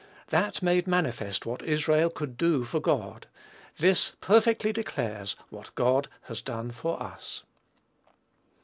[0.29, 3.27] That made manifest what Israel could do for God;
[3.77, 7.43] this perfectly declares what God has done for us.